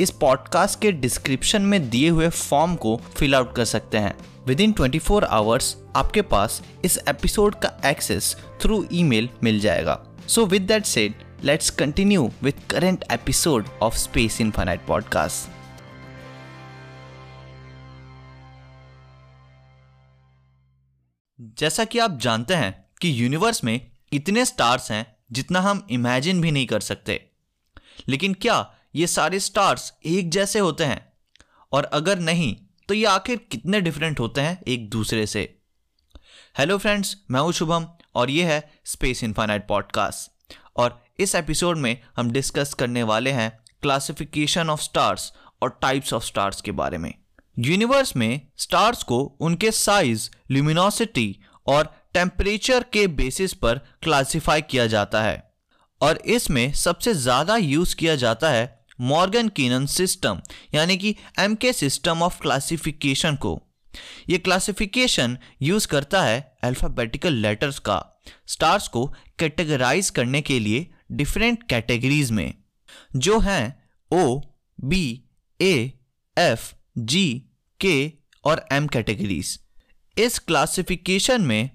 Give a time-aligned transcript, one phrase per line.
[0.00, 4.60] इस पॉडकास्ट के डिस्क्रिप्शन में दिए हुए फॉर्म को फिल आउट कर सकते हैं। With
[4.60, 10.46] in twenty four hours आपके पास इस एपिसोड का एक्सेस थ्रू ईमेल मिल जाएगा। So
[10.46, 11.14] with that said
[11.44, 15.50] let's continue with current episode of space infinite podcast
[21.40, 26.50] जैसा कि आप जानते हैं कि यूनिवर्स में इतने स्टार्स हैं जितना हम इमेजिन भी
[26.50, 27.30] नहीं कर सकते।
[28.08, 31.00] लेकिन क्या ये सारे स्टार्स एक जैसे होते हैं।
[31.72, 32.54] और अगर नहीं
[32.88, 35.40] तो ये आखिर कितने डिफरेंट होते हैं एक दूसरे से।
[36.58, 41.96] हेलो फ्रेंड्स मैं हूँ शुभम और ये है स्पेस इनफाइनाइट पॉडकास्ट और इस एपिसोड में
[42.16, 43.50] हम डिस्कस करने वाले हैं
[43.82, 45.32] क्लासिफिकेशन ऑफ़ स्टार्स
[45.62, 47.12] और टाइप्स ऑफ़ स्टार्स के बारे में।
[47.58, 51.28] यूनिवर्स में स्टार्स को उनके साइज़ ल्यूमिनोसिटी
[51.66, 55.42] और टेम्परेचर के बेसिस पर क्लासिफाई किया जाता है।
[56.00, 60.40] और इसमें सबसे ज़्यादा यूज़ किया जाता है मॉर्गन कीनन सिस्टम,
[60.74, 63.60] यानी कि M K system of classification को।
[64.28, 68.02] ये क्लासिफिकेशन यूज़ करता है अल्फ़ाबेटिकल लेटर्स का,
[68.46, 69.06] स्टार्स को
[69.38, 72.54] कैटेगराइज करने के लिए डिफरेंट कैटेगरीज में,
[73.16, 74.40] जो हैं ओ
[74.78, 75.22] बी
[75.60, 75.74] ए
[76.36, 77.28] एफ़ जी
[77.80, 78.12] के
[78.44, 79.58] और एम कैटेगरीज।
[80.16, 81.70] इस क्लासिफिकेशन में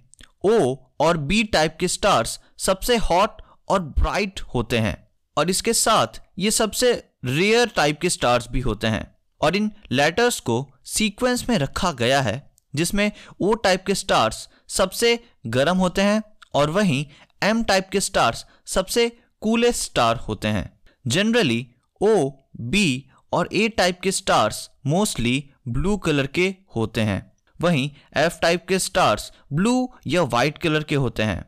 [0.45, 4.97] ओ और बी टाइप के स्टार्स सबसे हॉट और ब्राइट होते हैं,
[5.38, 9.05] और इसके साथ ये सबसे रेयर टाइप के स्टार्स भी होते हैं
[9.41, 15.17] और इन लेटर्स को सीक्वेंस में रखा गया है, जिसमें ओ टाइप के स्टार्स सबसे
[15.47, 16.22] गर्म होते हैं
[16.53, 17.05] और वहीं
[17.44, 19.08] एम टाइप के स्टार्स सबसे
[19.42, 20.70] कूलेस्ट स्टार होते हैं।
[21.05, 21.65] जनरली
[22.02, 22.30] ओ
[22.61, 28.65] बी और ए टाइप के स्टार्स मोस्टली ब्लू कलर के होते हैं। वहीं एफ़ टाइप
[28.67, 31.43] के स्टार्स ब्लू या वाइट कलर के होते हैं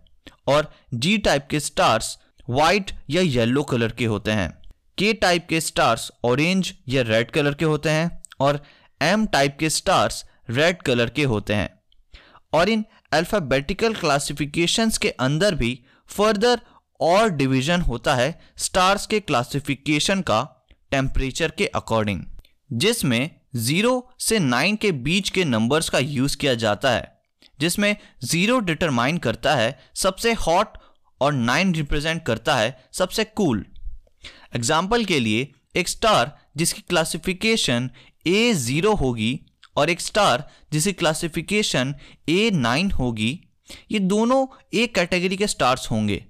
[0.47, 2.17] और जी टाइप के स्टार्स
[2.49, 4.62] वाइट या येलो कलर के होते हैं।
[4.97, 8.63] के टाइप के स्टार्स ऑरेंज या रेड कलर के होते हैं और
[9.01, 11.79] एम टाइप के स्टार्स रेड कलर के होते हैं
[12.53, 16.61] और इन अल्फ़ाबेटिकल क्लासिफिकेशंस के अंदर भी फर्दर
[17.01, 22.21] और डिवीज़न होता है स्टार्स के क्लासिफिकेशन का टेम्परेचर के अकॉर्डिंग
[22.73, 27.21] जिसमें ज़ीरो से नाइन के बीच के नंबर्स का यूज़ किया जाता है,
[27.59, 30.67] जिसमें ज़ीरो डिटरमाइन करता है सबसे हॉट
[31.21, 33.72] और नाइन रिप्रेजेंट करता है सबसे कूल cool.
[34.55, 37.89] एग्ज़ाम्पल के लिए, एक स्टार जिसकी क्लासिफिकेशन
[38.25, 39.39] ए ज़ीरो होगी
[39.77, 41.95] और एक स्टार जिसकी क्लासिफिकेशन
[42.29, 43.39] ए नाइन होगी,
[43.91, 46.23] ये दोनों एक कैटेगरी के स्टार्स होंगे।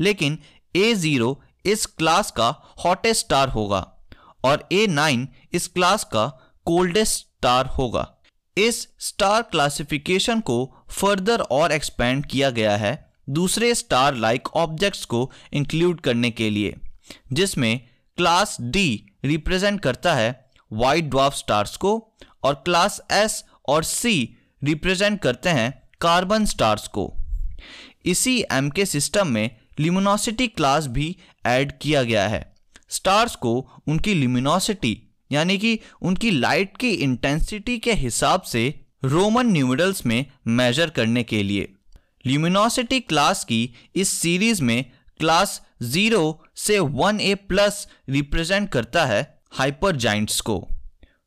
[0.00, 0.38] लेकिन
[0.74, 2.48] ए ज़ीरो इस क्लास का
[2.84, 3.86] हॉटेस्ट स्टार होगा
[4.44, 6.26] और ए नाइन इस क्लास का
[6.66, 8.06] कोल्डेस्ट स्टार होगा।
[8.56, 10.58] इस स्टार क्लासिफिकेशन को
[10.90, 12.92] फर्दर और एक्सपेंड किया गया है
[13.30, 16.76] दूसरे स्टार लाइक ऑब्जेक्ट्स को इंक्लूड करने के लिए।
[17.32, 17.80] जिसमें
[18.16, 22.12] क्लास डी रिप्रेजेंट करता है वाइट ड्वार्फ स्टार्स को
[22.42, 27.12] और क्लास एस और सी रिप्रेजेंट करते हैं कार्बन स्टार्स को।
[28.04, 31.16] इसी एम के सिस्टम में लिमिनोसिटी क्लास भी
[31.46, 32.54] ऐड किया गया है।
[32.88, 34.96] स्टार्स को उनकी लिमिनोसिटी
[35.32, 41.42] यानी कि उनकी लाइट की इंटेंसिटी के हिसाब से रोमन न्यूमिडल्स में मेजर करने के
[41.42, 41.72] लिए।
[42.26, 44.84] ल्यूमिनोसिटी क्लास की इस सीरीज़ में
[45.20, 50.56] क्लास ज़ीरो से वन ए प्लस रिप्रेजेंट करता है हाइपर जाइंट्स को।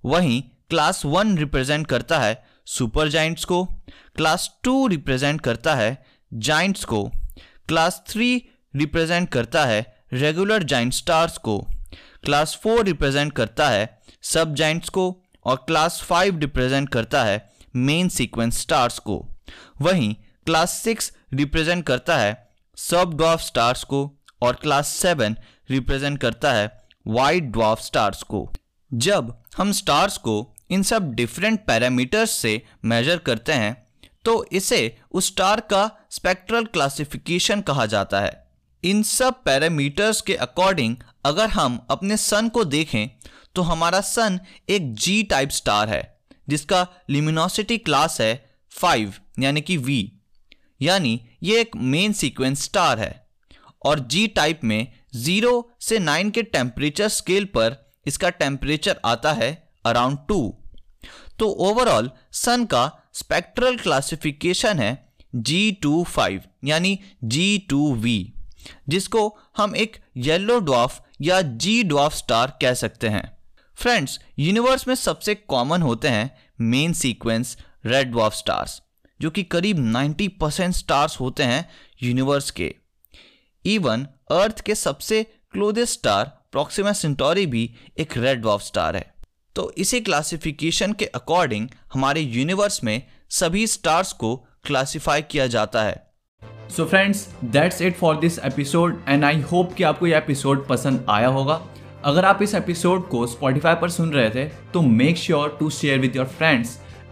[0.06, 3.64] वहीं क्लास वन रिप्रेजेंट करता है सुपर जाइंट्स को।
[4.16, 7.04] क्लास टू रिप्रेजेंट करता है जाइंट्स को।
[7.68, 8.36] क्लास थ्री
[8.76, 11.60] रिप्रेजेंट करता है रेगुलर जाइंट स्टार्स को।
[12.24, 15.06] क्लास फोर रिप्रेजेंट करता है सब जाइंट्स को
[15.46, 19.26] और क्लास फाइव रिप्रेजेंट करता है मेन सीक्वेंस स्टार्स को।
[19.82, 20.16] वहीं
[20.46, 22.43] क्लास सिक्स रिप्रेजेंट करता है
[22.78, 24.00] सब ड्वार्फ स्टार्स को
[24.42, 25.36] और क्लास सेवन
[25.70, 26.72] रिप्रेजेंट करता है
[27.08, 28.52] वाइट ड्वार्फ स्टार्स को।
[28.92, 30.36] जब हम स्टार्स को
[30.72, 33.76] इन सब डिफरेंट पैरामीटर्स से मेजर करते हैं
[34.26, 38.42] तो इसे उस स्टार का स्पेक्ट्रल क्लासिफिकेशन कहा जाता है।
[38.84, 40.96] इन सब पैरामीटर्स के अकॉर्डिंग
[41.26, 43.10] अगर हम अपने सन को देखें
[43.56, 46.18] तो हमारा सन एक जी टाइप स्टार है,
[46.50, 48.34] जिसका लिमिनोसिटी क्लास है
[48.72, 50.12] फाइव यानी कि वी
[50.84, 53.22] यानी ये एक मेन सीक्वेंस स्टार है।
[53.86, 57.76] और जी टाइप में ज़ीरो से नाइन के टेम्परेचर स्केल पर
[58.08, 59.52] इसका टेम्परेचर आता है
[59.86, 60.40] अराउंड टू
[61.40, 62.84] तो ओवरऑल सन का
[63.14, 64.92] स्पेक्ट्रल क्लासिफिकेशन है
[65.36, 68.18] जी टू फाइव यानी जी टू वी
[68.90, 69.28] जिसको
[69.58, 73.26] हम एक येलो ड्वाफ या जी ड्वाफ स्टार कह सकते हैं।
[73.78, 76.30] फ्रेंड्स यूनिवर्स में सबसे कॉमन होते हैं
[76.62, 78.82] main sequence red dwarf stars
[79.24, 81.70] जो कि करीब 90 परसेंट स्टार्स होते हैं
[82.04, 82.74] यूनिवर्स के।
[83.66, 87.64] इवन अर्थ के सबसे क्लोजेस्ट स्टार प्रोक्सिमा सेंटोरी भी
[87.98, 89.14] एक रेड ड्वाफ स्टार है।
[89.56, 94.36] तो इसी क्लासिफिकेशन के अकॉर्डिंग हमारे यूनिवर्स में सभी स्टार्स को
[94.66, 95.96] क्लासिफाई किया जाता है।
[96.70, 101.06] So friends that's it for this episode and I hope कि आपको यह एपिसोड पसंद
[101.10, 101.62] आया होगा।
[102.06, 106.00] अगर आप इस एपिसोड को स्पॉटिफाई पर सुन रहे थे तो make sure to share
[106.00, 106.80] with your friends